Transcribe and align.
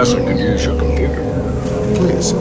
Professor 0.00 0.24
could 0.24 0.38
use 0.38 0.64
your 0.64 0.78
computer. 0.78 1.22
Please. 1.94 2.32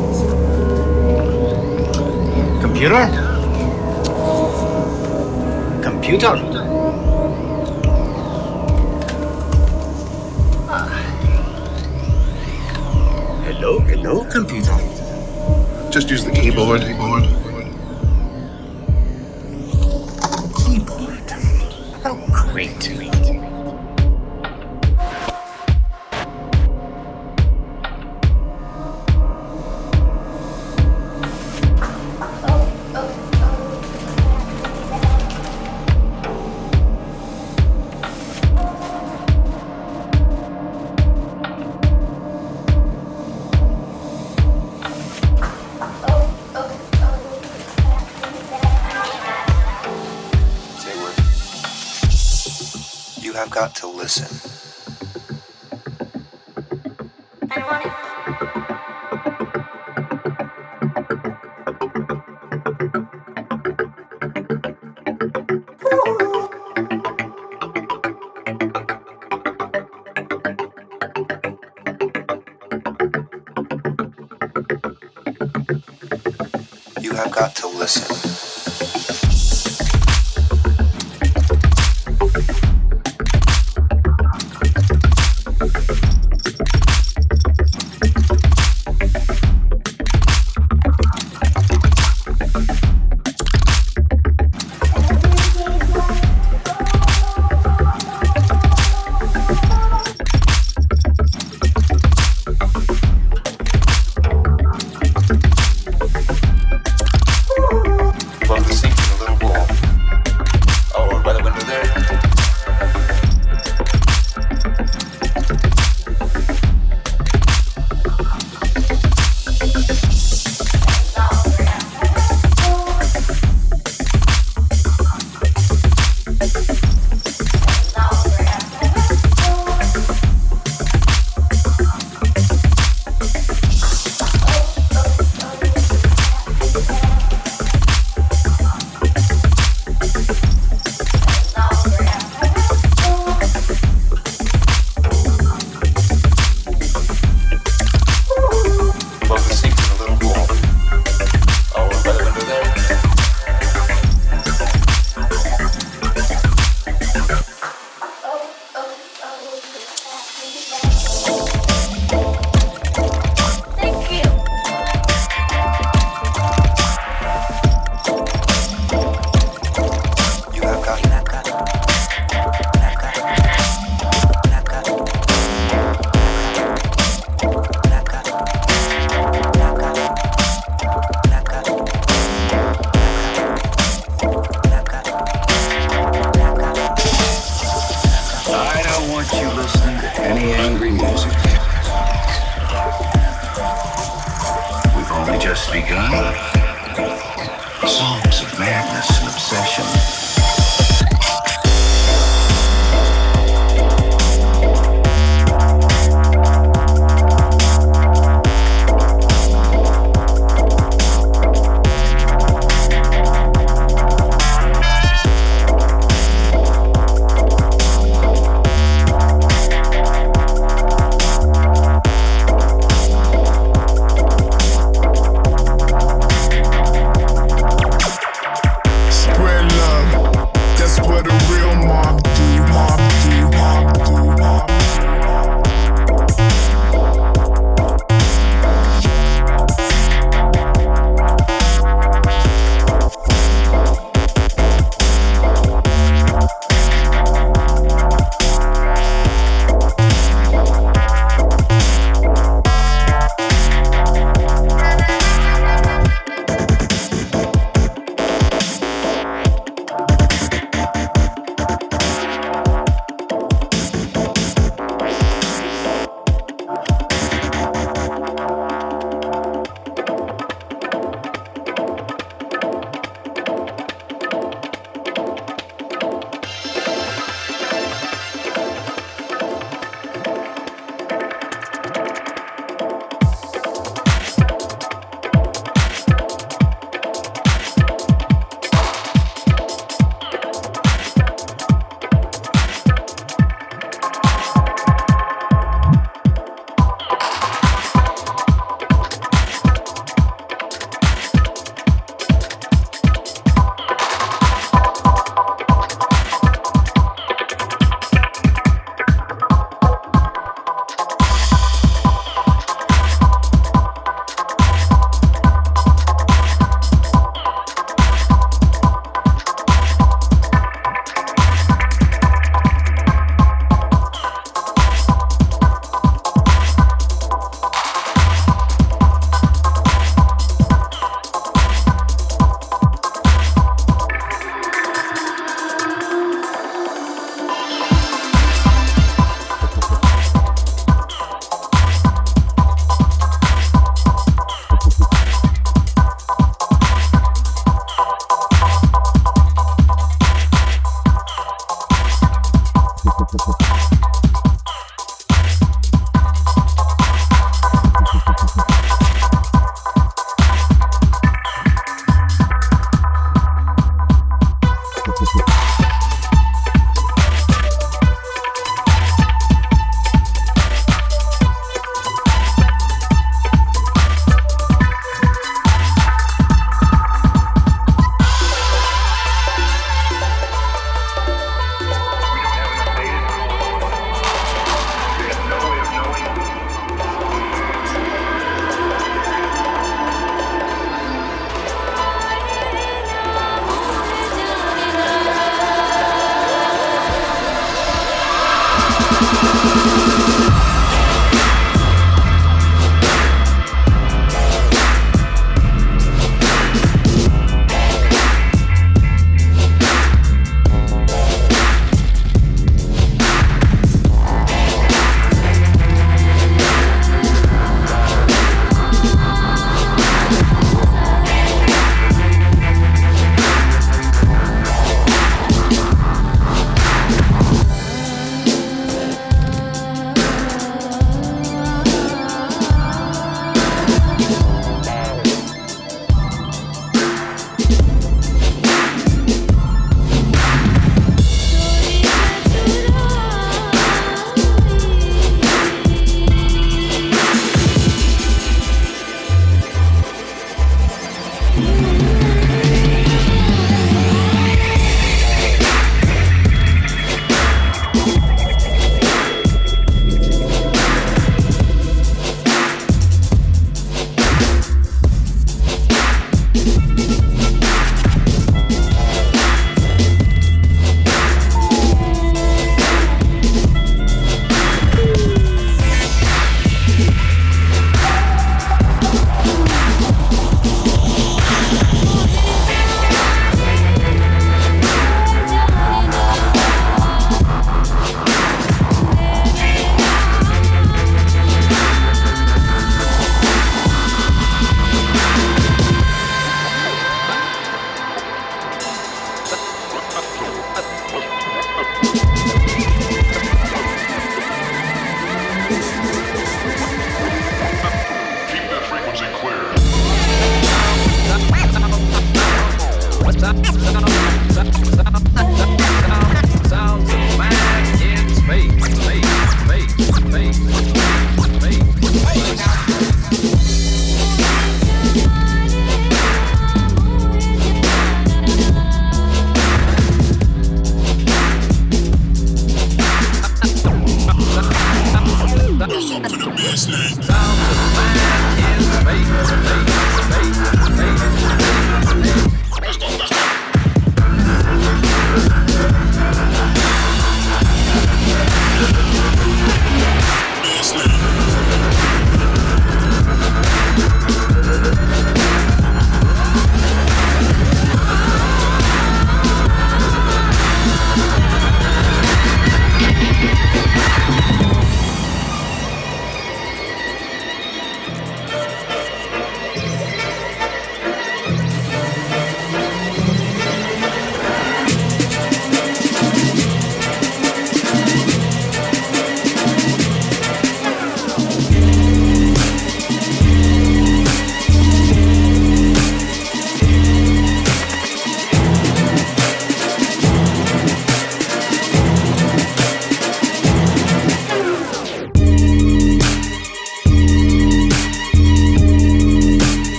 Computer? 2.62 3.29